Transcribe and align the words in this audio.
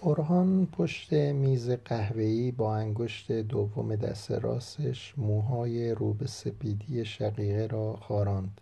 اورهان 0.00 0.66
پشت 0.66 1.12
میز 1.12 1.70
قهوه‌ای 1.70 2.52
با 2.52 2.76
انگشت 2.76 3.32
دوم 3.32 3.96
دست 3.96 4.30
راستش 4.30 5.14
موهای 5.16 5.90
روبه 5.90 6.26
سپیدی 6.26 7.04
شقیقه 7.04 7.66
را 7.66 7.96
خاراند. 7.96 8.60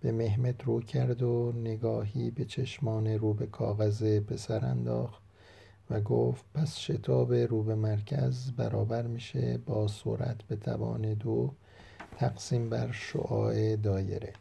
به 0.00 0.12
مهمد 0.12 0.62
رو 0.64 0.80
کرد 0.80 1.22
و 1.22 1.52
نگاهی 1.56 2.30
به 2.30 2.44
چشمان 2.44 3.06
رو 3.06 3.34
به 3.34 3.46
کاغذ 3.46 4.18
پسر 4.20 4.64
انداخت 4.64 5.22
و 5.90 6.00
گفت 6.00 6.44
پس 6.54 6.78
شتاب 6.78 7.34
رو 7.34 7.62
به 7.62 7.74
مرکز 7.74 8.50
برابر 8.52 9.06
میشه 9.06 9.58
با 9.66 9.88
سرعت 9.88 10.42
به 10.42 10.56
توان 10.56 11.14
دو 11.14 11.52
تقسیم 12.18 12.70
بر 12.70 12.92
شعاع 12.92 13.76
دایره. 13.76 14.32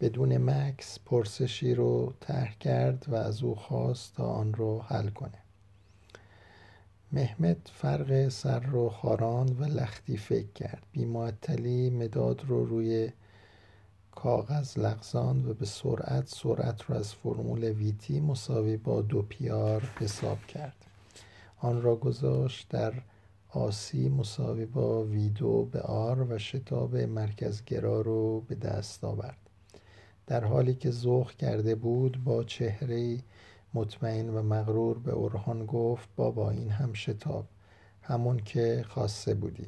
بدون 0.00 0.38
مکس 0.38 0.98
پرسشی 1.04 1.74
رو 1.74 2.12
طرح 2.20 2.58
کرد 2.58 3.04
و 3.08 3.14
از 3.14 3.42
او 3.42 3.54
خواست 3.54 4.14
تا 4.14 4.24
آن 4.24 4.54
رو 4.54 4.82
حل 4.82 5.08
کنه. 5.08 5.38
مهمد 7.12 7.70
فرق 7.74 8.28
سر 8.28 8.60
رو 8.60 8.88
خاراند 8.88 9.60
و 9.60 9.64
لختی 9.64 10.16
فکر 10.16 10.52
کرد. 10.54 10.82
بیمعطلی 10.92 11.90
مداد 11.90 12.44
رو 12.44 12.64
روی 12.64 13.10
کاغذ 14.14 14.78
لغزاند 14.78 15.48
و 15.48 15.54
به 15.54 15.66
سرعت 15.66 16.28
سرعت 16.28 16.82
رو 16.82 16.94
از 16.94 17.14
فرمول 17.14 17.64
ویتی 17.64 18.20
مساوی 18.20 18.76
با 18.76 19.02
دو 19.02 19.22
پیار 19.22 19.82
حساب 20.00 20.46
کرد. 20.46 20.86
آن 21.58 21.82
را 21.82 21.96
گذاشت 21.96 22.68
در 22.68 22.92
آسی 23.48 24.08
مساوی 24.08 24.66
با 24.66 25.04
ویدو 25.04 25.64
به 25.64 25.80
آر 25.80 26.32
و 26.32 26.38
شتاب 26.38 26.96
مرکزگرا 26.96 28.00
رو 28.00 28.40
به 28.40 28.54
دست 28.54 29.04
آورد. 29.04 29.47
در 30.28 30.44
حالی 30.44 30.74
که 30.74 30.90
ذوق 30.90 31.32
کرده 31.32 31.74
بود 31.74 32.24
با 32.24 32.44
چهره 32.44 33.18
مطمئن 33.74 34.28
و 34.28 34.42
مغرور 34.42 34.98
به 34.98 35.12
اورهان 35.12 35.66
گفت 35.66 36.08
بابا 36.16 36.50
این 36.50 36.70
هم 36.70 36.92
شتاب 36.92 37.46
همون 38.02 38.38
که 38.38 38.84
خواسته 38.88 39.34
بودی. 39.34 39.66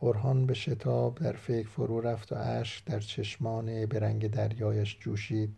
اورهان 0.00 0.46
به 0.46 0.54
شتاب 0.54 1.18
در 1.18 1.32
فکر 1.32 1.68
فرو 1.68 2.00
رفت 2.00 2.32
و 2.32 2.36
اشک 2.38 2.84
در 2.84 3.00
چشمان 3.00 3.86
به 3.86 3.98
رنگ 3.98 4.30
دریایش 4.30 4.98
جوشید 5.00 5.56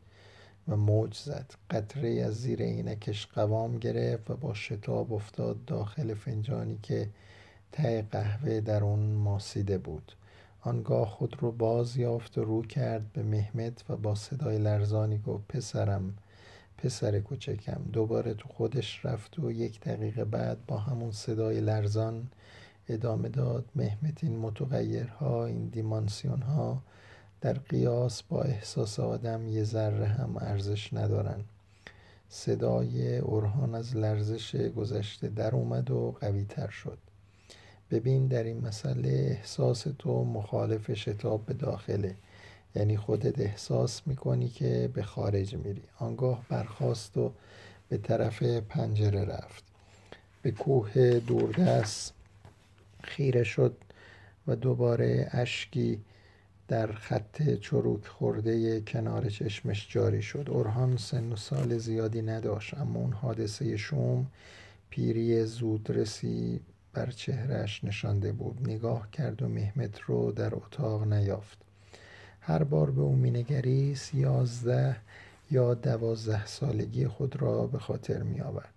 و 0.68 0.76
موج 0.76 1.14
زد. 1.16 1.54
قطره 1.70 2.10
از 2.10 2.34
زیر 2.34 2.62
عینکش 2.62 3.26
قوام 3.26 3.78
گرفت 3.78 4.30
و 4.30 4.36
با 4.36 4.54
شتاب 4.54 5.12
افتاد 5.12 5.64
داخل 5.64 6.14
فنجانی 6.14 6.78
که 6.82 7.08
ته 7.72 8.02
قهوه 8.10 8.60
در 8.60 8.84
اون 8.84 9.00
ماسیده 9.00 9.78
بود. 9.78 10.12
آنگاه 10.68 11.08
خود 11.08 11.36
رو 11.40 11.52
باز 11.52 11.96
یافت 11.96 12.38
و 12.38 12.44
رو 12.44 12.62
کرد 12.62 13.12
به 13.12 13.22
مهمت 13.22 13.84
و 13.88 13.96
با 13.96 14.14
صدای 14.14 14.58
لرزانی 14.58 15.18
گفت 15.18 15.48
پسرم 15.48 16.14
پسر 16.78 17.20
کوچکم. 17.20 17.80
دوباره 17.92 18.34
تو 18.34 18.48
خودش 18.48 19.04
رفت 19.04 19.38
و 19.38 19.52
یک 19.52 19.80
دقیقه 19.80 20.24
بعد 20.24 20.66
با 20.66 20.78
همون 20.78 21.12
صدای 21.12 21.60
لرزان 21.60 22.26
ادامه 22.88 23.28
داد. 23.28 23.64
مهمت 23.76 24.24
این 24.24 24.38
متغیرها 24.38 25.46
این 25.46 25.68
دیمانسیون 25.68 26.42
ها 26.42 26.82
در 27.40 27.52
قیاس 27.52 28.22
با 28.22 28.42
احساس 28.42 29.00
آدم 29.00 29.48
یه 29.48 29.64
ذره 29.64 30.06
هم 30.06 30.36
ارزش 30.36 30.94
ندارن. 30.94 31.44
صدای 32.28 33.18
اورهان 33.18 33.74
از 33.74 33.96
لرزش 33.96 34.56
گذشته 34.56 35.28
در 35.28 35.54
اومد 35.54 35.90
و 35.90 36.16
قوی 36.20 36.44
تر 36.44 36.68
شد. 36.68 36.98
ببین 37.90 38.26
در 38.26 38.42
این 38.42 38.66
مسئله 38.66 39.08
احساس 39.08 39.86
تو 39.98 40.24
مخالف 40.24 40.92
شتاب 40.94 41.46
به 41.46 41.54
داخله. 41.54 42.14
یعنی 42.74 42.96
خودت 42.96 43.40
احساس 43.40 44.02
می‌کنی 44.06 44.48
که 44.48 44.90
به 44.94 45.02
خارج 45.02 45.54
میری. 45.54 45.82
آنگاه 45.98 46.44
برخواست 46.48 47.16
و 47.16 47.32
به 47.88 47.98
طرف 47.98 48.42
پنجره 48.42 49.24
رفت. 49.24 49.64
به 50.42 50.50
کوه 50.50 51.20
دوردست 51.20 52.14
خیره 53.02 53.44
شد 53.44 53.76
و 54.46 54.56
دوباره 54.56 55.28
اشکی 55.32 56.00
در 56.68 56.92
خط 56.92 57.42
چروک 57.42 58.06
خورده 58.06 58.80
کنار 58.80 59.28
چشمش 59.28 59.86
جاری 59.90 60.22
شد. 60.22 60.48
اورهان 60.50 60.96
سن 60.96 61.32
و 61.32 61.36
سال 61.36 61.78
زیادی 61.78 62.22
نداشت 62.22 62.74
اما 62.74 63.00
اون 63.00 63.12
حادثه 63.12 63.76
شوم 63.76 64.26
پیری 64.90 65.44
زودرسی 65.44 66.60
بر 66.92 67.10
چهرش 67.10 67.84
نشانده 67.84 68.32
بود. 68.32 68.70
نگاه 68.70 69.10
کرد 69.10 69.42
و 69.42 69.48
مهمت 69.48 70.00
رو 70.00 70.32
در 70.32 70.54
اتاق 70.54 71.12
نیافت. 71.12 71.58
هر 72.40 72.64
بار 72.64 72.90
به 72.90 73.00
او 73.00 73.16
مینگریست 73.16 74.14
یازده 74.14 74.96
یا 75.50 75.74
دوازده 75.74 76.46
سالگی 76.46 77.06
خود 77.06 77.36
را 77.36 77.66
به 77.66 77.78
خاطر 77.78 78.22
می 78.22 78.40
آورد 78.40 78.72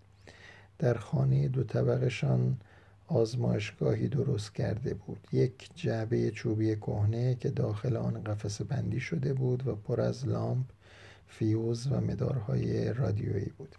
در 0.80 0.94
خانه 0.94 1.48
دو 1.48 1.64
طبقشان 1.64 2.58
آزمایشگاهی 3.08 4.08
درست 4.08 4.56
کرده 4.56 4.94
بود. 4.94 5.28
یک 5.32 5.70
جعبه 5.76 6.32
چوبی 6.32 6.76
کهنه 6.76 7.36
که 7.36 7.50
داخل 7.50 7.98
آن 7.98 8.24
قفس 8.24 8.62
بندی 8.62 9.00
شده 9.00 9.34
بود 9.34 9.68
و 9.68 9.76
پر 9.76 10.02
از 10.02 10.28
لامپ 10.28 10.66
فیوز 11.28 11.88
و 11.92 12.02
مدارهای 12.02 12.94
رادیویی 12.94 13.52
بود. 13.58 13.76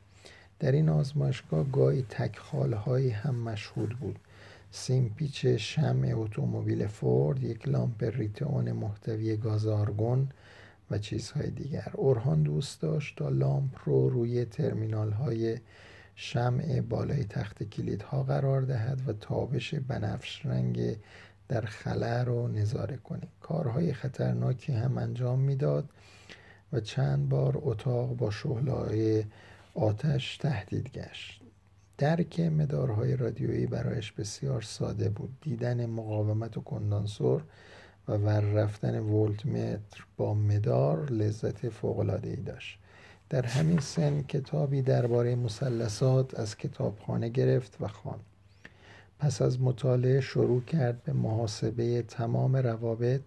در 0.62 0.72
این 0.72 0.88
آزمایشگاه 0.88 1.70
گاهی 1.70 2.02
تکخالهایی 2.02 3.10
هم 3.10 3.34
مشهود 3.34 3.98
بود. 4.00 4.18
سیمپیچ 4.70 5.46
شمع 5.46 6.02
اتومبیل 6.12 6.86
فورد 6.86 7.42
یک 7.42 7.68
لامپ 7.68 8.04
ریتئون 8.04 8.72
محتوی 8.72 9.36
گاز 9.36 9.66
آرگون 9.66 10.28
و 10.90 10.98
چیزهای 10.98 11.50
دیگر. 11.50 11.92
اورهان 11.94 12.42
دوست 12.42 12.80
داشت 12.82 13.18
تا 13.18 13.28
لامپ 13.28 13.76
رو 13.84 14.08
روی 14.08 14.44
ترمینال 14.44 15.12
های 15.12 15.58
شمع 16.14 16.80
بالای 16.80 17.24
تخت 17.24 17.62
کلیدها 17.62 18.22
قرار 18.22 18.62
دهد 18.62 19.00
و 19.06 19.12
تابش 19.12 19.74
بنفش 19.74 20.46
رنگ 20.46 20.96
در 21.48 21.60
خلا 21.60 22.22
رو 22.22 22.48
نظاره 22.48 22.96
کنه. 22.96 23.28
کارهای 23.40 23.92
خطرناکی 23.92 24.72
هم 24.72 24.98
انجام 24.98 25.38
می‌داد 25.38 25.88
و 26.72 26.80
چند 26.80 27.28
بار 27.28 27.58
اتاق 27.62 28.16
با 28.16 28.30
شهلای 28.30 29.24
آتش 29.74 30.36
تهدید 30.36 30.90
گشت. 30.90 31.42
درک 31.98 32.40
مدارهای 32.40 33.16
رادیویی 33.16 33.66
برایش 33.66 34.12
بسیار 34.12 34.62
ساده 34.62 35.08
بود. 35.08 35.36
دیدن 35.40 35.86
مقاومت 35.86 36.56
و 36.56 36.60
کندانسور 36.60 37.42
و 38.08 38.12
ور 38.12 38.40
رفتن 38.40 38.98
ولتمتر 39.00 40.04
با 40.16 40.34
مدار 40.34 41.10
لذت 41.10 41.68
فوق‌العاده‌ای 41.68 42.36
داشت. 42.36 42.78
در 43.30 43.46
همین 43.46 43.80
سن 43.80 44.22
کتابی 44.22 44.82
درباره 44.82 45.34
مثلثات 45.34 46.40
از 46.40 46.56
کتابخانه 46.56 47.28
گرفت 47.28 47.76
و 47.80 47.88
خواند. 47.88 48.20
پس 49.18 49.42
از 49.42 49.60
مطالعه 49.60 50.20
شروع 50.20 50.64
کرد 50.64 51.02
به 51.02 51.12
محاسبه 51.12 52.02
تمام 52.02 52.56
روابط 52.56 53.22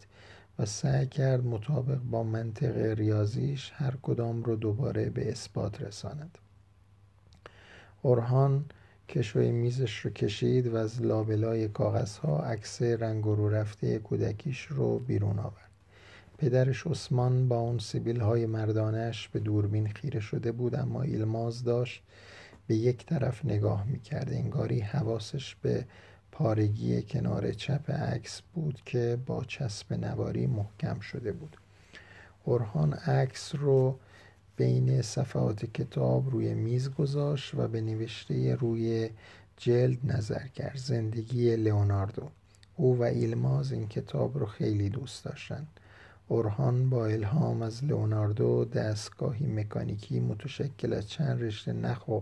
و 0.59 0.65
سعی 0.65 1.07
کرد 1.07 1.45
مطابق 1.45 1.97
با 1.97 2.23
منطق 2.23 2.77
ریاضیش 2.77 3.71
هر 3.75 3.93
کدام 4.01 4.43
رو 4.43 4.55
دوباره 4.55 5.09
به 5.09 5.31
اثبات 5.31 5.81
رساند. 5.81 6.37
اورهان 8.01 8.65
کشوی 9.09 9.51
میزش 9.51 9.99
رو 9.99 10.11
کشید 10.11 10.67
و 10.67 10.75
از 10.75 11.01
لابلای 11.01 11.67
کاغذها 11.67 12.39
عکس 12.39 12.81
رنگ 12.81 13.23
رو 13.23 13.49
رفته 13.49 13.99
کودکیش 13.99 14.65
رو 14.65 14.99
بیرون 14.99 15.39
آورد. 15.39 15.69
پدرش 16.37 16.87
عثمان 16.87 17.47
با 17.47 17.59
اون 17.59 17.79
سیبیل 17.79 18.21
های 18.21 18.45
مردانش 18.45 19.29
به 19.29 19.39
دوربین 19.39 19.87
خیره 19.87 20.19
شده 20.19 20.51
بود 20.51 20.75
اما 20.75 21.01
ایلماز 21.01 21.63
داشت 21.63 22.03
به 22.67 22.75
یک 22.75 23.05
طرف 23.05 23.45
نگاه 23.45 23.87
می‌کرد. 23.87 24.29
انگاری 24.33 24.79
حواسش 24.79 25.55
به 25.55 25.85
پارگی 26.37 27.01
کنار 27.01 27.51
چپ 27.51 27.91
عکس 27.91 28.41
بود 28.41 28.81
که 28.85 29.17
با 29.25 29.43
چسب 29.43 29.93
نواری 29.93 30.47
محکم 30.47 30.99
شده 30.99 31.31
بود. 31.31 31.57
اورهان 32.43 32.93
عکس 32.93 33.55
رو 33.55 33.99
بین 34.57 35.01
صفحات 35.01 35.65
کتاب 35.65 36.29
روی 36.29 36.53
میز 36.53 36.89
گذاشت 36.89 37.55
و 37.55 37.67
به 37.67 37.81
نوشته 37.81 38.55
روی 38.55 39.09
جلد 39.57 39.97
نظر 40.03 40.47
کرد. 40.47 40.77
زندگی 40.77 41.55
لئوناردو 41.55 42.29
او 42.75 42.97
و 42.97 43.03
ایلماز 43.03 43.71
این 43.71 43.87
کتاب 43.87 44.37
رو 44.37 44.45
خیلی 44.45 44.89
دوست 44.89 45.25
داشتند. 45.25 45.67
اورهان 46.27 46.89
با 46.89 47.05
الهام 47.05 47.61
از 47.61 47.83
لئوناردو 47.83 48.65
دستگاهی 48.65 49.45
مکانیکی 49.45 50.19
متشکل 50.19 50.93
از 50.93 51.09
چند 51.09 51.41
رشته 51.41 51.73
نخ 51.73 52.07
و 52.07 52.19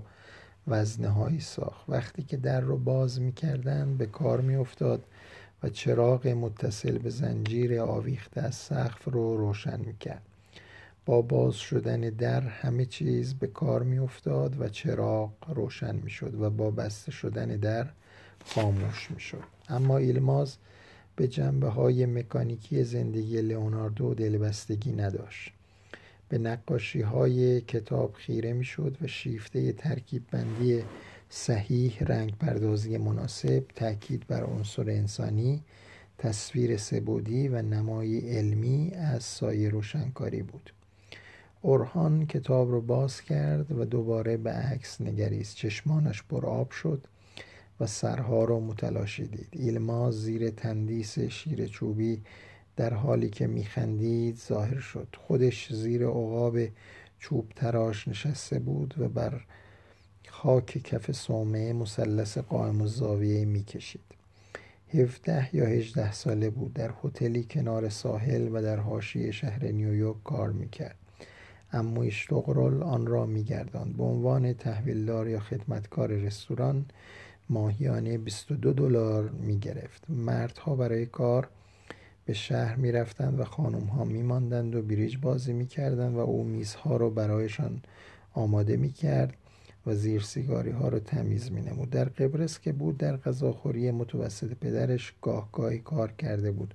وزنه 0.68 1.10
هایی 1.10 1.40
ساخت. 1.40 1.90
وقتی 1.90 2.24
که 2.24 2.38
در 2.38 2.62
رو 2.62 2.78
باز 2.78 3.22
می‌کردن 3.22 3.98
به 3.98 4.06
کار 4.06 4.42
میافتاد 4.42 5.04
و 5.64 5.70
چراغ 5.70 6.28
متصل 6.28 6.98
به 6.98 7.10
زنجیر 7.10 7.80
آویخته 7.80 8.42
از 8.42 8.56
سقف 8.56 9.06
رو 9.06 9.38
روشن 9.38 9.80
می‌کرد. 9.80 10.22
با 11.06 11.22
باز 11.22 11.56
شدن 11.56 12.02
در 12.02 12.42
همه 12.42 12.86
چیز 12.86 13.34
به 13.34 13.48
کار 13.48 13.84
میافتاد 13.84 14.62
و 14.62 14.70
چراغ 14.70 15.32
روشن 15.48 15.96
می‌شد 15.96 16.42
و 16.42 16.50
با 16.50 16.72
بسته 16.72 17.12
شدن 17.12 17.48
در 17.48 17.88
خاموش 18.46 19.12
می‌شد. 19.12 19.44
اما 19.70 19.98
ایلماز 19.98 20.58
به 21.16 21.28
جنبه 21.28 21.70
های 21.70 22.06
مکانیکی 22.06 22.84
زندگی 22.84 23.42
لئوناردو 23.42 24.14
دلبستگی 24.14 24.92
نداشت. 24.92 25.54
به 26.30 26.38
نقاشی 26.38 27.02
های 27.02 27.62
کتاب 27.62 28.14
خیره 28.14 28.54
می 28.54 28.66
شد 28.66 28.98
و 29.02 29.08
شیفته 29.08 29.72
ترکیب 29.72 30.24
بندی 30.32 30.84
صحیح 31.30 32.04
رنگ 32.04 32.38
پردازی 32.38 32.98
مناسب 32.98 33.64
تاکید 33.76 34.28
بر 34.28 34.44
عنصر 34.44 34.90
انسانی 34.90 35.64
تصویر 36.18 36.78
سبودی 36.78 37.48
و 37.48 37.62
نمایی 37.62 38.20
علمی 38.20 38.92
از 38.92 39.24
سایه 39.24 39.70
روشنکاری 39.70 40.44
بود. 40.44 40.74
اورهان 41.62 42.26
کتاب 42.26 42.72
رو 42.72 42.82
باز 42.82 43.22
کرد 43.22 43.72
و 43.72 43.86
دوباره 43.86 44.38
به 44.38 44.52
عکس 44.52 45.02
نگریست. 45.02 45.56
چشمانش 45.56 46.24
آب 46.32 46.72
شد 46.72 47.08
و 47.80 47.88
سرها 47.88 48.44
رو 48.44 48.60
متلاشی 48.60 49.28
دید. 49.28 49.50
ایلماز 49.52 50.14
زیر 50.22 50.50
تندیس 50.50 51.20
شیر 51.20 51.68
چوبی 51.68 52.22
در 52.76 52.94
حالی 52.94 53.30
که 53.30 53.48
میخندید 53.48 54.38
ظاهر 54.38 54.80
شد. 54.80 55.08
خودش 55.18 55.74
زیر 55.74 56.06
عقاب 56.06 56.58
چوب 57.20 57.52
تراش 57.56 58.08
نشسته 58.08 58.60
بود 58.60 58.94
و 58.98 59.10
بر 59.10 59.42
خاک 60.28 60.66
کف 60.84 61.12
سومه 61.12 61.74
مثلث 61.74 62.38
قائم 62.38 62.82
و 62.82 62.88
زاویه 62.88 63.46
می‌کشید. 63.46 64.02
هفده 64.94 65.56
یا 65.56 65.66
هجده 65.66 66.12
ساله 66.12 66.50
بود. 66.50 66.74
در 66.74 66.92
هتلی 67.04 67.44
کنار 67.44 67.90
ساحل 67.90 68.50
و 68.56 68.62
در 68.62 68.78
حاشیه 68.78 69.32
شهر 69.32 69.66
نیویورک 69.66 70.24
کار 70.24 70.52
می‌کرد. 70.52 70.96
اما 71.72 72.04
اشتغرل 72.04 72.84
آن 72.84 73.08
را 73.08 73.26
میگرداند. 73.26 73.98
به 73.98 74.04
عنوان 74.04 74.54
تحویلدار 74.54 75.28
یا 75.28 75.40
خدمتکار 75.40 76.10
رستوران 76.12 76.86
ماهیانه 77.50 78.18
22 78.18 78.74
دلار 78.74 79.30
می‌گرفت. 79.30 80.04
مردها 80.10 80.76
برای 80.76 81.06
کار 81.06 81.48
به 82.26 82.34
شهر 82.34 82.76
می‌رفتند 82.76 83.40
و 83.40 83.44
خانم 83.44 83.86
ها 83.86 84.04
میماندند 84.04 84.76
و 84.76 84.82
بریج 84.82 85.18
بازی 85.18 85.54
می‌کردند 85.54 86.16
و 86.16 86.20
او 86.20 86.44
میزها 86.44 86.98
را 86.98 87.10
برایشان 87.10 87.82
آماده 88.34 88.78
می‌کرد 88.78 89.34
و 89.86 89.96
زیر 89.96 90.22
سیگاری 90.22 90.72
ها 90.72 90.88
را 90.88 91.00
تمیز 91.00 91.52
می 91.52 91.62
نمود. 91.62 91.90
در 91.90 92.06
قبرس 92.06 92.60
که 92.60 92.72
بود 92.72 92.98
در 92.98 93.18
غذاخوری 93.18 93.92
متوسط 93.92 94.54
پدرش 94.54 95.14
گاه 95.22 95.50
گاهی 95.52 95.80
کار 95.80 96.12
کرده 96.12 96.52
بود. 96.52 96.74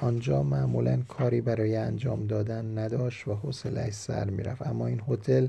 آنجا 0.00 0.42
معمولا 0.42 1.02
کاری 1.08 1.40
برای 1.40 1.76
انجام 1.76 2.26
دادن 2.26 2.78
نداشت 2.78 3.28
و 3.28 3.34
حوصلهاش 3.34 3.92
سر 3.92 4.30
می‌رفت. 4.30 4.66
اما 4.66 4.86
این 4.86 5.02
هتل 5.08 5.48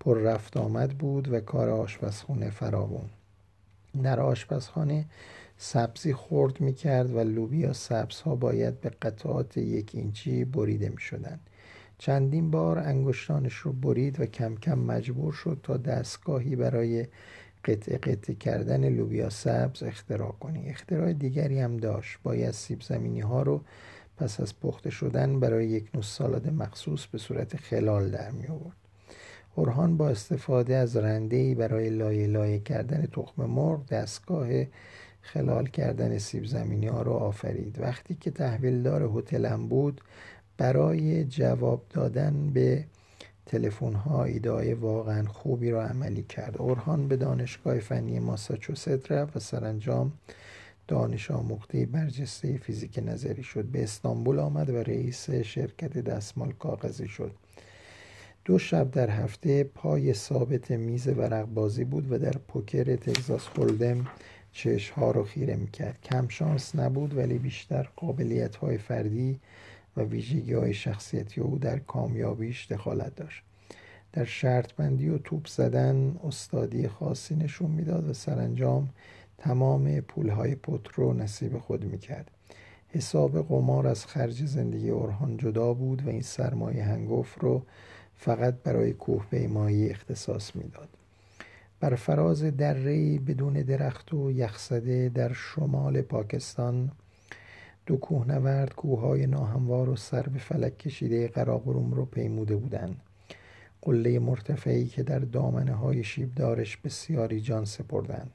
پر 0.00 0.18
رفت 0.18 0.56
آمد 0.56 0.90
بود 0.98 1.32
و 1.32 1.40
کار 1.40 1.70
آشپزخونه 1.70 2.50
فراوون 2.50 3.04
در 4.02 4.20
آشپزخانه 4.20 5.04
سبزی 5.64 6.12
خورد 6.12 6.60
می 6.60 6.74
کرد 6.74 7.14
و 7.14 7.20
لوبیا 7.20 7.72
سبز 7.72 8.20
ها 8.20 8.36
باید 8.36 8.80
به 8.80 8.88
قطعات 8.88 9.56
یک 9.56 9.90
اینچی 9.94 10.44
بریده 10.44 10.88
می 10.88 11.00
شدن. 11.00 11.40
چندین 11.98 12.50
بار 12.50 12.78
انگشتانش 12.78 13.54
رو 13.54 13.72
برید 13.72 14.20
و 14.20 14.26
کم 14.26 14.54
کم 14.56 14.78
مجبور 14.78 15.32
شد 15.32 15.60
تا 15.62 15.76
دستگاهی 15.76 16.56
برای 16.56 17.06
قطع 17.64 17.98
قطع 17.98 18.32
کردن 18.32 18.88
لوبیا 18.88 19.30
سبز 19.30 19.82
اختراع 19.82 20.32
کنی. 20.32 20.68
اختراع 20.68 21.12
دیگری 21.12 21.60
هم 21.60 21.76
داشت. 21.76 22.18
باید 22.22 22.50
سیب 22.50 22.82
زمینی 22.82 23.20
ها 23.20 23.42
رو 23.42 23.60
پس 24.16 24.40
از 24.40 24.60
پخته 24.60 24.90
شدن 24.90 25.40
برای 25.40 25.66
یک 25.66 25.90
نوع 25.94 26.02
سالاد 26.02 26.48
مخصوص 26.48 27.06
به 27.06 27.18
صورت 27.18 27.56
خلال 27.56 28.10
در 28.10 28.30
می 28.30 28.46
آورد 28.46 28.76
اورهان 29.54 29.96
با 29.96 30.08
استفاده 30.08 30.76
از 30.76 30.96
رنده 30.96 31.54
برای 31.54 31.90
لایه 31.90 32.26
لایه 32.26 32.58
کردن 32.58 33.06
تخم 33.06 33.44
مرغ 33.44 33.86
دستگاه 33.88 34.48
خلال 35.22 35.66
کردن 35.66 36.18
سیب 36.18 36.44
زمینی 36.44 36.86
ها 36.86 37.02
رو 37.02 37.12
آفرید. 37.12 37.80
وقتی 37.80 38.14
که 38.14 38.30
تحویلدار 38.30 39.02
هتلم 39.02 39.68
بود 39.68 40.00
برای 40.56 41.24
جواب 41.24 41.84
دادن 41.90 42.50
به 42.50 42.84
تلفن 43.46 43.92
ها 43.92 44.24
ایدای 44.24 44.74
واقعا 44.74 45.26
خوبی 45.28 45.70
را 45.70 45.84
عملی 45.86 46.22
کرد. 46.22 46.58
اورهان 46.58 47.08
به 47.08 47.16
دانشگاه 47.16 47.78
فنی 47.78 48.18
ماساچوست 48.18 49.12
رفت 49.12 49.36
و 49.36 49.40
سرانجام 49.40 50.12
دانش 50.88 51.30
آموخته 51.30 51.86
برجسته 51.86 52.58
فیزیک 52.58 53.00
نظری 53.06 53.42
شد. 53.42 53.64
به 53.64 53.82
استانبول 53.82 54.38
آمد 54.38 54.70
و 54.70 54.76
رئیس 54.76 55.30
شرکت 55.30 55.98
دستمال 55.98 56.52
کاغذی 56.52 57.08
شد. 57.08 57.32
دو 58.44 58.58
شب 58.58 58.90
در 58.90 59.10
هفته 59.10 59.64
پای 59.64 60.14
ثابت 60.14 60.70
میز 60.70 61.08
ورق 61.08 61.46
بازی 61.46 61.84
بود 61.84 62.12
و 62.12 62.18
در 62.18 62.32
پوکر 62.48 62.96
تگزاس 62.96 63.48
هولدم 63.56 64.06
ها 64.96 65.10
رو 65.10 65.24
خیره 65.24 65.56
می‌کرد. 65.56 66.00
کم 66.02 66.28
شانس 66.28 66.76
نبود 66.76 67.16
ولی 67.16 67.38
بیشتر 67.38 67.88
قابلیت 67.96 68.56
های 68.56 68.78
فردی 68.78 69.40
و 69.96 70.02
ویژگی 70.02 70.52
های 70.52 70.74
شخصیتی 70.74 71.40
او 71.40 71.58
در 71.58 71.78
کامیابیش 71.78 72.66
دخالت 72.66 73.14
داشت. 73.14 73.42
در 74.12 74.24
شرط 74.24 74.72
بندی 74.72 75.08
و 75.08 75.18
توپ 75.18 75.46
زدن 75.46 76.16
استادی 76.24 76.88
خاصی 76.88 77.36
نشون 77.36 77.70
می‌داد 77.70 78.10
و 78.10 78.12
سرانجام 78.12 78.88
تمام 79.38 80.00
پولهای 80.00 80.54
پتر 80.54 80.90
رو 80.94 81.12
نصیب 81.12 81.58
خود 81.58 81.84
می‌کرد. 81.84 82.30
حساب 82.88 83.48
قمار 83.48 83.86
از 83.86 84.06
خرج 84.06 84.44
زندگی 84.44 84.90
اورهان 84.90 85.36
جدا 85.36 85.74
بود 85.74 86.06
و 86.06 86.08
این 86.08 86.22
سرمایه 86.22 86.84
هنگفت 86.84 87.38
رو 87.38 87.62
فقط 88.14 88.54
برای 88.54 88.92
کوه 88.92 89.24
اختصاص 89.90 90.56
می‌داد. 90.56 90.88
بر 91.82 91.94
فراز 91.94 92.44
دره 92.44 93.18
بدون 93.18 93.52
درخت 93.52 94.14
و 94.14 94.30
یخزده 94.30 95.08
در 95.08 95.32
شمال 95.32 96.02
پاکستان 96.02 96.90
دو 97.86 97.96
کوهنورد 97.96 98.74
کوههای 98.74 99.26
ناهموار 99.26 99.88
و 99.88 99.96
سر 99.96 100.22
به 100.22 100.38
فلک 100.38 100.78
کشیده 100.78 101.28
قراقروم 101.28 101.94
رو 101.94 102.04
پیموده 102.04 102.56
بودند. 102.56 102.96
قله 103.82 104.18
مرتفعی 104.18 104.86
که 104.86 105.02
در 105.02 105.18
دامنه 105.18 105.74
های 105.74 106.04
شیبدارش 106.04 106.76
بسیاری 106.76 107.40
جان 107.40 107.64
سپردند. 107.64 108.30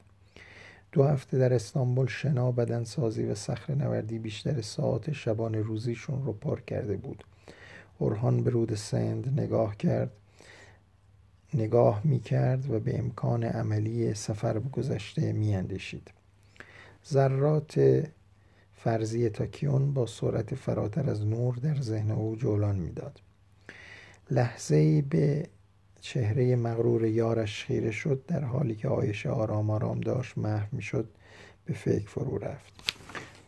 دو 0.92 1.04
هفته 1.04 1.38
در 1.38 1.54
استانبول 1.54 2.06
شنا 2.06 2.52
بدنسازی 2.52 3.24
و 3.24 3.34
صخره 3.34 3.76
نوردی 3.76 4.18
بیشتر 4.18 4.60
ساعت 4.60 5.12
شبان 5.12 5.54
روزیشون 5.54 6.24
رو 6.24 6.32
پر 6.32 6.60
کرده 6.60 6.96
بود. 6.96 7.24
اورهان 7.98 8.42
به 8.42 8.50
رود 8.50 8.74
سند 8.74 9.40
نگاه 9.40 9.76
کرد. 9.76 10.10
نگاه 11.54 12.00
می 12.04 12.20
کرد 12.20 12.70
و 12.70 12.80
به 12.80 12.98
امکان 12.98 13.44
عملی 13.44 14.14
سفر 14.14 14.58
به 14.58 14.68
گذشته 14.68 15.32
می 15.32 15.54
اندشید. 15.54 16.10
ذرات 17.10 18.04
فرضی 18.74 19.28
تاکیون 19.28 19.94
با 19.94 20.06
سرعت 20.06 20.54
فراتر 20.54 21.10
از 21.10 21.26
نور 21.26 21.54
در 21.54 21.80
ذهن 21.80 22.10
او 22.10 22.36
جولان 22.36 22.76
می‌داد 22.76 23.20
لحظه 24.30 24.76
ای 24.76 25.02
به 25.02 25.48
چهره 26.00 26.56
مغرور 26.56 27.06
یارش 27.06 27.64
خیره 27.64 27.90
شد 27.90 28.24
در 28.26 28.44
حالی 28.44 28.74
که 28.74 28.88
آیش 28.88 29.26
آرام 29.26 29.70
آرام 29.70 30.00
داشت 30.00 30.38
محو 30.38 30.66
می‌شد 30.72 31.08
به 31.64 31.74
فکر 31.74 32.08
فرو 32.08 32.38
رفت 32.38 32.72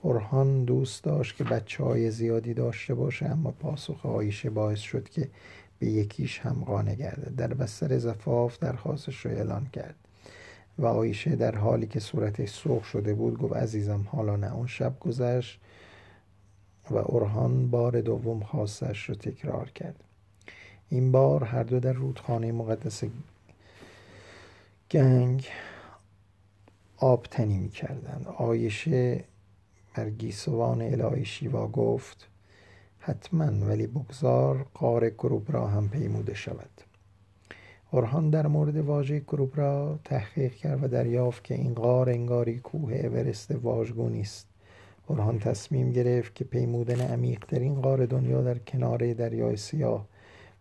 اورهان 0.03 0.65
دوست 0.65 1.05
داشت 1.05 1.37
که 1.37 1.45
بچه 1.45 1.85
های 1.85 2.11
زیادی 2.11 2.55
داشته 2.55 2.95
باشه 2.95 3.27
اما 3.27 3.51
پاسخ 3.51 4.07
آیشه 4.07 4.51
باعث 4.51 4.79
شد 4.79 5.09
که 5.09 5.29
به 5.81 5.87
یکیش 5.87 6.41
هم 6.41 6.65
قانه 6.65 6.95
گرده 6.95 7.31
در 7.31 7.55
بستر 7.55 7.99
زفاف 7.99 8.59
درخواستش 8.59 9.27
رو 9.27 9.31
اعلان 9.31 9.67
کرد 9.73 9.95
و 10.79 10.87
آیشه 10.87 11.37
در 11.37 11.55
حالی 11.55 11.87
که 11.87 12.01
صورتش 12.01 12.51
سرخ 12.51 12.85
شده 12.85 13.15
بود 13.15 13.39
گفت 13.39 13.57
عزیزم 13.57 14.07
حالا 14.13 14.37
نه 14.37 14.55
اون 14.55 14.67
شب 14.67 15.01
گذشت 15.01 15.61
و 16.91 16.97
اورهان 16.97 17.71
بار 17.71 18.01
دوم 18.01 18.41
خواستش 18.41 19.09
رو 19.09 19.15
تکرار 19.15 19.71
کرد. 19.71 20.05
این 20.89 21.13
بار 21.13 21.45
هر 21.45 21.63
دو 21.63 21.81
در 21.81 21.93
رودخانه 21.93 22.53
مقدس 22.53 23.05
گنگ 24.91 25.49
آب 26.97 27.27
تنی 27.31 27.59
می 27.59 27.71
کردند 27.71 28.27
آیشه 28.37 29.25
بر 29.95 30.11
گیسوان 30.11 30.83
الهی 30.83 31.25
شیوا 31.25 31.69
گفت 31.69 32.29
حتما 33.03 33.67
ولی 33.67 33.87
بگذار 33.87 34.67
قار 34.75 35.11
گروب 35.11 35.53
را 35.53 35.67
هم 35.67 35.89
پیموده 35.89 36.35
شود. 36.35 36.71
اورهان 37.91 38.31
در 38.31 38.47
مورد 38.47 38.77
واژه 38.77 39.21
گروب 39.21 39.57
را 39.57 39.99
تحقیق 40.05 40.55
کرد 40.55 40.85
و 40.85 40.89
دریافت 40.89 41.45
که 41.45 41.55
این 41.55 41.75
غار 41.75 42.11
انگاری 42.11 42.59
کوه 42.59 42.93
اورست 42.93 43.51
واژگو 43.51 44.09
نیست. 44.09 44.49
اورهان 45.07 45.39
تصمیم 45.39 45.93
گرفت 45.93 46.35
که 46.35 46.45
پیمودن 46.45 47.01
عمیقترین 47.01 47.81
غار 47.81 48.07
دنیا 48.07 48.43
در 48.43 48.59
کنار 48.59 49.13
دریای 49.13 49.57
سیاه 49.57 50.07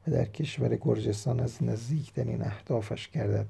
و 0.08 0.12
در 0.12 0.25
کشور 0.25 0.75
گرجستان 0.75 1.39
از 1.39 1.63
نزدیکترین 1.63 2.41
اهدافش 2.41 3.10
گردد. 3.10 3.48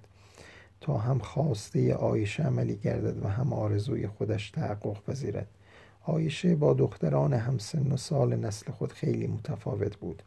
تا 0.81 0.97
هم 0.97 1.19
خواسته 1.19 1.95
آیشه 1.95 2.43
عملی 2.43 2.75
گردد 2.75 3.25
و 3.25 3.27
هم 3.27 3.53
آرزوی 3.53 4.07
خودش 4.07 4.51
تحقق 4.51 5.03
پذیرد. 5.03 5.47
آیشه 6.03 6.55
با 6.55 6.73
دختران 6.73 7.33
همسن 7.33 7.91
و 7.91 7.97
سال 7.97 8.35
نسل 8.35 8.71
خود 8.71 8.91
خیلی 8.91 9.27
متفاوت 9.27 9.97
بود. 9.97 10.23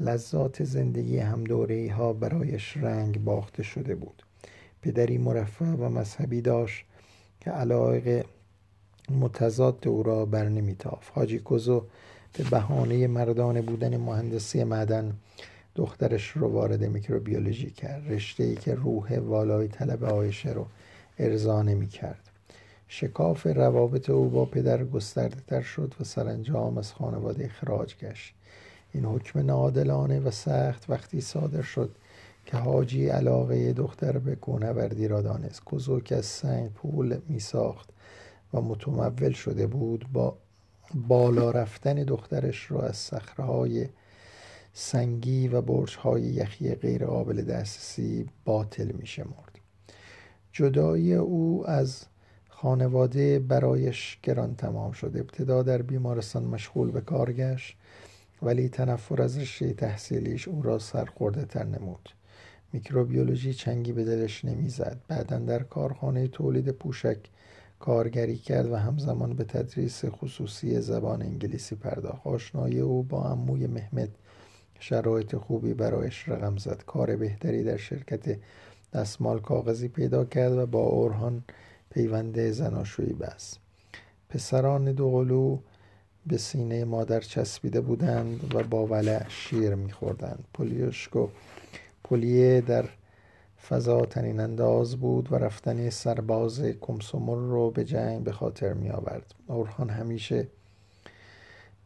لذات 0.00 0.64
زندگی 0.64 1.18
هم 1.18 1.44
دوره 1.44 1.92
ها 1.92 2.12
برایش 2.12 2.76
رنگ 2.76 3.24
باخته 3.24 3.62
شده 3.62 3.94
بود. 3.94 4.22
پدری 4.82 5.18
مرفه 5.18 5.64
و 5.64 5.88
مذهبی 5.88 6.40
داشت 6.40 6.84
که 7.40 7.50
علاقه 7.50 8.24
متضاد 9.10 9.88
او 9.88 10.02
را 10.02 10.24
بر 10.26 10.48
نمیتاف 10.48 11.10
حاجی 11.10 11.38
کوزو 11.38 11.86
به 12.32 12.44
بهانه 12.44 13.06
مردان 13.06 13.60
بودن 13.60 13.96
مهندسی 13.96 14.64
معدن 14.64 15.14
دخترش 15.74 16.30
رو 16.30 16.48
وارد 16.48 16.84
میکروبیولوژی 16.84 17.70
کرد. 17.70 18.12
رشته 18.12 18.44
ای 18.44 18.54
که 18.54 18.74
روح 18.74 19.18
والای 19.18 19.68
طلب 19.68 20.04
آیشه 20.04 20.52
رو 20.52 20.66
ارضا 21.18 21.62
نمی 21.62 21.86
کرد 21.86 22.30
شکاف 22.88 23.46
روابط 23.46 24.10
او 24.10 24.28
با 24.28 24.44
پدر 24.44 24.84
گسترده 24.84 25.40
تر 25.46 25.60
شد 25.60 25.94
و 26.00 26.04
سرانجام 26.04 26.78
از 26.78 26.92
خانواده 26.92 27.44
اخراج 27.44 27.96
گشت. 27.96 28.34
این 28.92 29.04
حکم 29.04 29.38
نادلانه 29.38 30.20
و 30.20 30.30
سخت 30.30 30.90
وقتی 30.90 31.20
صادر 31.20 31.62
شد 31.62 31.96
که 32.46 32.56
حاجی 32.56 33.08
علاقه 33.08 33.72
دختر 33.72 34.18
به 34.18 34.34
گونوردی 34.34 35.08
را 35.08 35.22
دانست. 35.22 35.64
کوزوک 35.64 36.12
از 36.16 36.26
سنگ 36.26 36.72
پول 36.72 37.18
می 37.28 37.40
ساخت 37.40 37.88
و 38.54 38.60
متمول 38.60 39.32
شده 39.32 39.66
بود 39.66 40.06
با 40.12 40.36
بالا 40.94 41.50
رفتن 41.50 41.94
دخترش 41.94 42.70
را 42.70 42.82
از 42.82 42.96
صخرههای 42.96 43.88
سنگی 44.72 45.48
و 45.48 45.60
برجهای 45.60 46.22
یخی 46.22 46.74
غیر 46.74 47.06
قابل 47.06 47.42
دسترسی 47.42 48.26
باطل 48.44 48.92
می 48.92 49.06
شمرد 49.06 49.60
جدایی 50.52 51.14
او 51.14 51.66
از 51.66 52.06
خانواده 52.56 53.38
برایش 53.38 54.18
گران 54.22 54.54
تمام 54.54 54.92
شد. 54.92 55.12
ابتدا 55.14 55.62
در 55.62 55.82
بیمارستان 55.82 56.44
مشغول 56.44 56.90
به 56.90 57.00
کار 57.00 57.32
گشت 57.32 57.76
ولی 58.42 58.68
تنفر 58.68 59.22
از 59.22 59.38
رشته 59.38 59.72
تحصیلیش 59.72 60.48
او 60.48 60.62
را 60.62 60.78
سرخورده 60.78 61.44
تر 61.44 61.64
نمود. 61.64 62.08
میکروبیولوژی 62.72 63.54
چنگی 63.54 63.92
به 63.92 64.04
دلش 64.04 64.44
نمی‌زد. 64.44 65.00
بعدا 65.08 65.38
در 65.38 65.62
کارخانه 65.62 66.28
تولید 66.28 66.70
پوشک 66.70 67.18
کارگری 67.80 68.36
کرد 68.36 68.72
و 68.72 68.76
همزمان 68.76 69.36
به 69.36 69.44
تدریس 69.44 70.04
خصوصی 70.04 70.80
زبان 70.80 71.22
انگلیسی 71.22 71.74
پرداخت. 71.76 72.26
آشنایی 72.26 72.80
او 72.80 73.02
با 73.02 73.24
عموی 73.24 73.66
محمد 73.66 74.10
شرایط 74.80 75.36
خوبی 75.36 75.74
برایش 75.74 76.28
رقم 76.28 76.56
زد. 76.56 76.82
کار 76.86 77.16
بهتری 77.16 77.64
در 77.64 77.76
شرکت 77.76 78.38
دستمال 78.92 79.40
کاغذی 79.40 79.88
پیدا 79.88 80.24
کرد 80.24 80.52
و 80.52 80.66
با 80.66 80.80
اورهان 80.80 81.44
پیوند 81.94 82.50
زناشویی 82.50 83.12
بست 83.12 83.58
پسران 84.28 84.92
دوقلو 84.92 85.58
به 86.26 86.38
سینه 86.38 86.84
مادر 86.84 87.20
چسبیده 87.20 87.80
بودند 87.80 88.54
و 88.54 88.62
با 88.62 88.86
ولع 88.86 89.28
شیر 89.28 89.74
میخوردند. 89.74 90.44
پولیوشکو 90.54 91.28
پلیه 92.04 92.60
در 92.60 92.84
فضا 93.68 94.06
تنین 94.06 94.40
انداز 94.40 94.96
بود 94.96 95.32
و 95.32 95.36
رفتن 95.36 95.90
سرباز 95.90 96.60
کمسومول 96.60 97.38
رو 97.38 97.70
به 97.70 97.84
جنگ 97.84 98.24
به 98.24 98.32
خاطر 98.32 98.72
می 98.72 98.90
آورد 98.90 99.34
اورهان 99.46 99.90
همیشه 99.90 100.46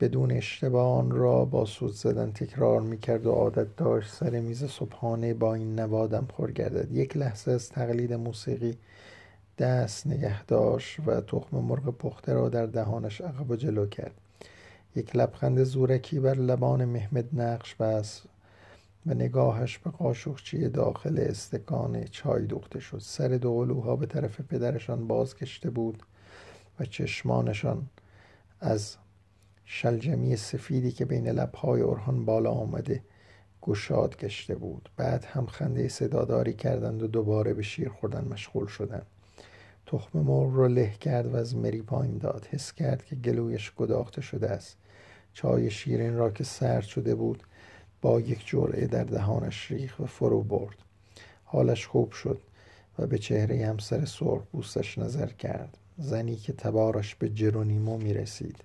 بدون 0.01 0.31
اشتباه 0.31 0.99
آن 0.99 1.11
را 1.11 1.45
با 1.45 1.65
سود 1.65 1.93
زدن 1.93 2.33
تکرار 2.33 2.81
می 2.81 2.99
کرد 2.99 3.27
و 3.27 3.33
عادت 3.33 3.77
داشت 3.77 4.13
سر 4.13 4.41
میز 4.41 4.65
صبحانه 4.65 5.35
با 5.35 5.55
این 5.55 5.81
نوادم 5.81 6.29
خور 6.33 6.53
گردد. 6.53 6.93
یک 6.93 7.17
لحظه 7.17 7.51
از 7.51 7.69
تقلید 7.69 8.13
موسیقی 8.13 8.75
دست 9.59 10.07
نگه 10.07 10.45
داشت 10.45 10.97
و 11.07 11.21
تخم 11.21 11.57
مرغ 11.57 11.97
پخته 11.97 12.33
را 12.33 12.49
در 12.49 12.67
دهانش 12.67 13.21
عقب 13.21 13.51
و 13.51 13.57
جلو 13.57 13.87
کرد. 13.87 14.15
یک 14.97 15.17
لبخند 15.17 15.63
زورکی 15.65 16.21
بر 16.21 16.35
لبان 16.35 16.85
محمد 16.85 17.41
نقش 17.41 17.75
بست 17.75 18.23
و 19.07 19.15
نگاهش 19.15 19.79
به 19.79 19.91
قاشقچی 19.91 20.69
داخل 20.69 21.19
استکان 21.19 22.05
چای 22.05 22.47
دوخته 22.47 22.81
شد. 22.81 22.99
سر 22.99 23.29
دو 23.29 23.97
به 23.97 24.07
طرف 24.07 24.41
پدرشان 24.41 25.07
بازگشته 25.07 25.71
بود 25.71 26.03
و 26.81 26.85
چشمانشان 26.85 27.87
از 28.61 28.97
شلجمی 29.65 30.37
سفیدی 30.37 30.93
که 30.93 31.05
بین 31.05 31.29
لبهای 31.29 31.81
اورهان 31.81 32.25
بالا 32.25 32.51
آمده 32.51 33.03
گشاد 33.63 34.17
گشته 34.17 34.55
بود. 34.55 34.89
بعد 34.97 35.25
هم 35.25 35.47
خنده 35.47 35.89
صداداری 35.89 36.53
کردند 36.53 37.03
و 37.03 37.07
دوباره 37.07 37.55
به 37.55 37.63
شیر 37.63 37.89
خوردن 37.89 38.29
مشغول 38.29 38.67
شدند. 38.67 39.07
تخم 39.89 40.19
مرغ 40.19 40.57
را 40.57 40.67
له 40.67 40.91
کرد 41.01 41.27
و 41.27 41.37
از 41.37 41.57
مری 41.57 41.83
پایین 41.83 42.19
داد. 42.19 42.49
حس 42.51 42.73
کرد 42.73 43.05
که 43.05 43.17
گلویش 43.17 43.73
گداخته 43.77 44.21
شده 44.21 44.51
است. 44.51 44.77
چای 45.33 45.71
شیرین 45.71 46.17
را 46.17 46.31
که 46.31 46.45
سرد 46.45 46.85
شده 46.85 47.15
بود 47.15 47.43
با 48.03 48.21
یک 48.21 48.47
جرعه 48.47 48.87
در 48.87 49.05
دهانش 49.05 49.71
ریخ 49.71 50.01
و 50.01 50.07
فرو 50.07 50.43
برد. 50.43 50.77
حالش 51.45 51.87
خوب 51.87 52.13
شد 52.13 52.41
و 52.99 53.07
به 53.07 53.19
چهره 53.19 53.67
همسر 53.67 54.05
سرخ 54.05 54.43
بوستش 54.53 54.99
نظر 54.99 55.27
کرد. 55.27 55.79
زنی 55.99 56.37
که 56.37 56.53
تبارش 56.53 57.15
به 57.15 57.29
جرونیمو 57.29 57.99
می 57.99 58.15
رسید. 58.15 58.65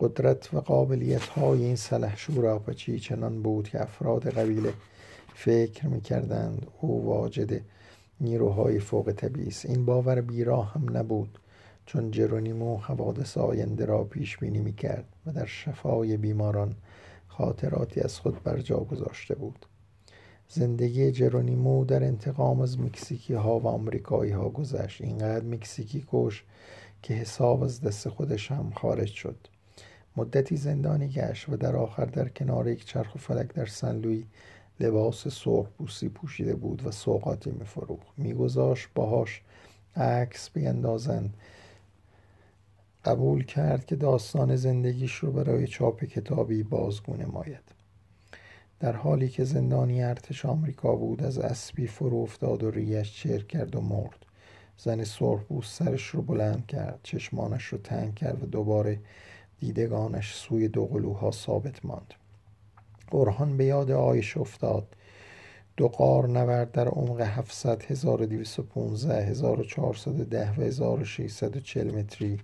قدرت 0.00 0.54
و 0.54 0.60
قابلیت 0.60 1.22
های 1.22 1.64
این 1.64 1.76
سلحشور 1.76 2.46
آپچی 2.46 3.00
چنان 3.00 3.42
بود 3.42 3.68
که 3.68 3.82
افراد 3.82 4.28
قبیله 4.28 4.72
فکر 5.34 5.86
می 5.86 6.00
کردند 6.00 6.66
او 6.80 7.06
واجد 7.06 7.60
نیروهای 8.20 8.78
فوق 8.78 9.12
طبیعی 9.12 9.52
این 9.64 9.84
باور 9.84 10.20
بیراه 10.20 10.74
هم 10.74 10.96
نبود 10.96 11.38
چون 11.86 12.10
جرونیمو 12.10 12.76
حوادث 12.76 13.38
آینده 13.38 13.84
را 13.84 14.04
پیش 14.04 14.36
بینی 14.36 14.60
می 14.60 14.72
کرد 14.72 15.04
و 15.26 15.32
در 15.32 15.46
شفای 15.46 16.16
بیماران 16.16 16.74
خاطراتی 17.28 18.00
از 18.00 18.18
خود 18.18 18.42
بر 18.42 18.58
جا 18.58 18.76
گذاشته 18.76 19.34
بود. 19.34 19.66
زندگی 20.48 21.12
جرونیمو 21.12 21.84
در 21.84 22.04
انتقام 22.04 22.60
از 22.60 22.80
مکسیکی 22.80 23.34
ها 23.34 23.58
و 23.58 23.66
آمریکایی 23.66 24.32
ها 24.32 24.48
گذشت. 24.48 25.00
اینقدر 25.00 25.44
مکسیکی 25.44 26.04
کش 26.12 26.44
که 27.02 27.14
حساب 27.14 27.62
از 27.62 27.80
دست 27.80 28.08
خودش 28.08 28.52
هم 28.52 28.70
خارج 28.70 29.08
شد. 29.08 29.36
مدتی 30.16 30.56
زندانی 30.56 31.08
گشت 31.08 31.48
و 31.48 31.56
در 31.56 31.76
آخر 31.76 32.04
در 32.04 32.28
کنار 32.28 32.68
یک 32.68 32.84
چرخ 32.84 33.14
و 33.14 33.18
فلک 33.18 33.54
در 33.54 33.66
سنلوی 33.66 34.24
لباس 34.80 35.28
سرخ 35.28 35.66
بوسی 35.78 36.08
پوشیده 36.08 36.54
بود 36.54 36.86
و 36.86 36.90
سوقاتی 36.90 37.50
میفروخت. 37.50 38.06
میگذاشت 38.16 38.88
باهاش 38.94 39.42
عکس 39.96 40.50
بیندازند. 40.50 41.34
قبول 43.04 43.44
کرد 43.44 43.86
که 43.86 43.96
داستان 43.96 44.56
زندگیش 44.56 45.14
رو 45.14 45.32
برای 45.32 45.66
چاپ 45.66 46.04
کتابی 46.04 46.62
بازگو 46.62 47.16
نماید. 47.16 47.80
در 48.80 48.92
حالی 48.92 49.28
که 49.28 49.44
زندانی 49.44 50.02
ارتش 50.02 50.44
آمریکا 50.44 50.96
بود 50.96 51.22
از 51.22 51.38
اسبی 51.38 51.86
فرو 51.86 52.16
افتاد 52.16 52.62
و 52.62 52.70
ریش 52.70 53.12
چیر 53.12 53.44
کرد 53.44 53.76
و 53.76 53.80
مرد. 53.80 54.26
زن 54.76 55.04
سرخپوست 55.04 55.78
سرش 55.78 56.06
رو 56.06 56.22
بلند 56.22 56.66
کرد 56.66 57.00
چشمانش 57.02 57.64
رو 57.64 57.78
تنگ 57.78 58.14
کرد 58.14 58.42
و 58.42 58.46
دوباره 58.46 58.98
دیدگانش 59.58 60.34
سوی 60.34 60.68
دو 60.68 60.86
قلوها 60.86 61.30
ثابت 61.30 61.84
ماند. 61.84 62.14
قرهان 63.10 63.56
به 63.56 63.64
یاد 63.64 63.90
آیش 63.90 64.36
افتاد. 64.36 64.86
دو 65.76 65.88
قار 65.88 66.28
نورد 66.28 66.72
در 66.72 66.88
عمق 66.88 67.20
700 67.20 67.82
1215 67.82 69.22
1410 69.24 70.54
و 70.58 70.62
1640 70.62 71.94
متری 71.94 72.40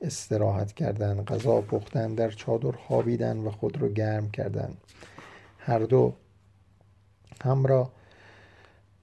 استراحت 0.00 0.72
کردن 0.72 1.24
غذا 1.24 1.60
پختن 1.60 2.14
در 2.14 2.30
چادر 2.30 2.70
خوابیدن 2.70 3.38
و 3.38 3.50
خود 3.50 3.82
رو 3.82 3.88
گرم 3.88 4.30
کردن 4.30 4.74
هر 5.58 5.78
دو 5.78 6.12
همراه 7.44 7.92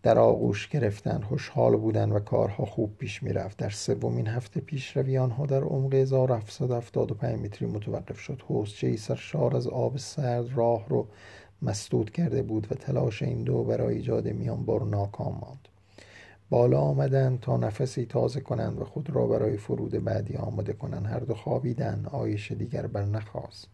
در 0.03 0.19
آغوش 0.19 0.67
گرفتن 0.67 1.21
خوشحال 1.21 1.77
بودن 1.77 2.11
و 2.11 2.19
کارها 2.19 2.65
خوب 2.65 2.97
پیش 2.97 3.23
می‌رفت. 3.23 3.57
در 3.57 3.69
سومین 3.69 4.27
هفته 4.27 4.59
پیشروی 4.59 5.17
آنها 5.17 5.45
در 5.45 5.61
عمق 5.61 5.93
1775 5.93 7.39
متری 7.39 7.67
متوقف 7.67 8.19
شد. 8.19 8.41
حوزچه 8.47 8.97
سرشار 8.97 9.55
از 9.55 9.67
آب 9.67 9.97
سرد 9.97 10.57
راه 10.57 10.89
رو 10.89 11.07
مسدود 11.61 12.09
کرده 12.09 12.41
بود 12.41 12.67
و 12.71 12.75
تلاش 12.75 13.21
این 13.21 13.43
دو 13.43 13.63
برای 13.63 13.95
ایجاد 13.95 14.27
میانبار 14.27 14.83
ناکام 14.83 15.37
ماند. 15.41 15.67
بالا 16.49 16.79
آمدند 16.79 17.39
تا 17.39 17.57
نفسی 17.57 18.05
تازه 18.05 18.41
کنند 18.41 18.81
و 18.81 18.85
خود 18.85 19.09
را 19.09 19.27
برای 19.27 19.57
فرود 19.57 19.91
بعدی 19.91 20.35
آماده 20.35 20.73
کنند. 20.73 21.05
هر 21.05 21.19
دو 21.19 21.33
خوابیدند 21.33 22.07
آیش 22.07 22.51
دیگر 22.51 22.87
بر 22.87 23.05
نخواست. 23.05 23.67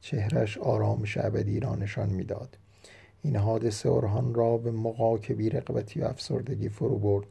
چهرش 0.00 0.58
آرامش 0.58 1.18
ابدی 1.18 1.60
را 1.60 1.74
نشان 1.74 2.10
می‌داد. 2.10 2.56
این 3.22 3.36
حادثه 3.36 3.88
اورهان 3.88 4.34
را 4.34 4.56
به 4.56 4.70
مقاک 4.70 5.32
بیرقبتی 5.32 6.00
و 6.00 6.04
افسردگی 6.04 6.68
فرو 6.68 6.98
برد 6.98 7.26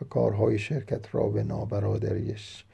و 0.00 0.04
کارهای 0.04 0.58
شرکت 0.58 1.14
را 1.14 1.28
به 1.28 1.42
نابرادریش 1.42 2.64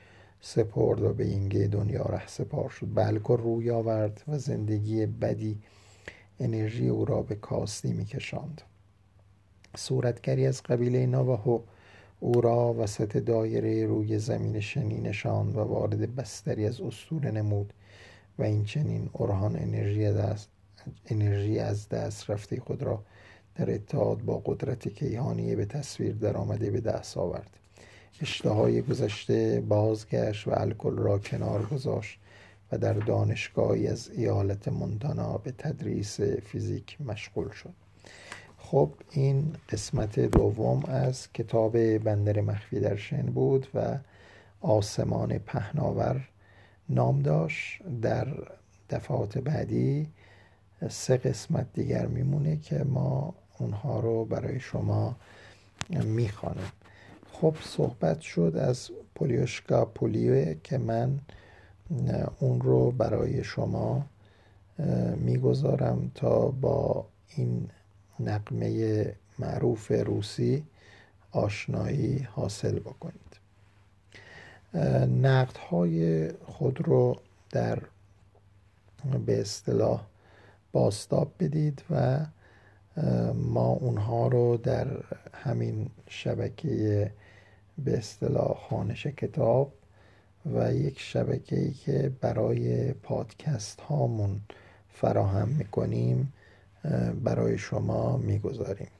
سپرد 0.40 1.02
و 1.02 1.12
به 1.12 1.24
اینگه 1.24 1.66
دنیا 1.66 2.02
ره 2.02 2.26
سپار 2.26 2.68
شد. 2.68 2.88
بلک 2.94 3.22
روی 3.22 3.70
آورد 3.70 4.22
و 4.28 4.38
زندگی 4.38 5.06
بدی 5.06 5.58
انرژی 6.40 6.88
او 6.88 7.04
را 7.04 7.22
به 7.22 7.34
کاستی 7.34 7.92
میکشاند. 7.92 8.62
صورتگری 9.76 10.46
از 10.46 10.62
قبیله 10.62 11.06
نواهو 11.06 11.60
او 12.20 12.40
را 12.40 12.74
وسط 12.78 13.16
دایره 13.16 13.86
روی 13.86 14.18
زمین 14.18 14.60
شنی 14.60 15.00
نشاند 15.00 15.56
و 15.56 15.60
وارد 15.60 16.14
بستری 16.14 16.66
از 16.66 16.80
اسطوره 16.80 17.30
نمود 17.30 17.72
و 18.38 18.42
این 18.42 18.64
چنین 18.64 19.10
اورهان 19.12 19.56
انرژی 19.56 20.12
دست 20.12 20.48
انرژی 21.06 21.58
از 21.58 21.88
دست 21.88 22.30
رفته 22.30 22.60
خود 22.60 22.82
را 22.82 23.02
در 23.54 23.74
اتحاد 23.74 24.22
با 24.22 24.42
قدرت 24.44 24.88
کیهانی 24.88 25.56
به 25.56 25.64
تصویر 25.64 26.14
در 26.14 26.36
آمده 26.36 26.70
به 26.70 26.80
دست 26.80 27.18
آورد. 27.18 27.50
اشتهای 28.20 28.82
گذشته 28.82 29.60
بازگشت 29.68 30.48
و 30.48 30.50
الکل 30.54 30.96
را 30.96 31.18
کنار 31.18 31.66
گذاشت 31.66 32.18
و 32.72 32.78
در 32.78 32.92
دانشگاهی 32.92 33.88
از 33.88 34.10
ایالت 34.10 34.68
مونتانا 34.68 35.38
به 35.38 35.52
تدریس 35.52 36.20
فیزیک 36.20 37.00
مشغول 37.00 37.50
شد. 37.50 37.74
خب 38.58 38.90
این 39.10 39.56
قسمت 39.68 40.20
دوم 40.20 40.84
از 40.84 41.32
کتاب 41.32 41.98
بندر 41.98 42.40
مخفی 42.40 42.80
در 42.80 42.96
شن 42.96 43.22
بود 43.22 43.66
و 43.74 43.98
آسمان 44.60 45.38
پهناور 45.38 46.28
نام 46.88 47.22
داشت. 47.22 47.82
در 48.02 48.28
دفعات 48.90 49.38
بعدی 49.38 50.08
سه 50.88 51.16
قسمت 51.16 51.66
دیگر 51.72 52.06
میمونه 52.06 52.56
که 52.56 52.84
ما 52.84 53.34
اونها 53.58 54.00
رو 54.00 54.24
برای 54.24 54.60
شما 54.60 55.16
می‌خوانم 55.90 56.72
خب 57.32 57.56
صحبت 57.64 58.20
شد 58.20 58.56
از 58.60 58.90
پولیوشکا 59.14 59.84
پولیوه 59.84 60.56
که 60.64 60.78
من 60.78 61.18
اون 62.38 62.60
رو 62.60 62.90
برای 62.90 63.44
شما 63.44 64.06
می‌گذارم 65.16 66.10
تا 66.14 66.48
با 66.48 67.06
این 67.36 67.68
نقمه 68.20 69.12
معروف 69.38 69.92
روسی 69.92 70.64
آشنایی 71.32 72.18
حاصل 72.18 72.78
بکنید. 72.78 73.22
نقد 75.22 75.56
های 75.56 76.28
خود 76.32 76.80
رو 76.80 77.16
در 77.50 77.78
به 79.26 79.40
اصطلاح 79.40 80.11
باستاب 80.72 81.32
بدید 81.40 81.82
و 81.90 82.26
ما 83.34 83.66
اونها 83.66 84.28
رو 84.28 84.56
در 84.56 84.86
همین 85.34 85.90
شبکه 86.08 87.12
به 87.78 87.98
اصطلاح 87.98 88.54
خانش 88.68 89.06
کتاب 89.06 89.72
و 90.54 90.74
یک 90.74 91.00
شبکه 91.00 91.58
ای 91.58 91.70
که 91.70 92.12
برای 92.20 92.92
پادکست 92.92 93.80
هامون 93.80 94.40
فراهم 94.88 95.48
می‌کنیم 95.48 96.32
برای 97.24 97.58
شما 97.58 98.16
می‌گذاریم. 98.16 98.90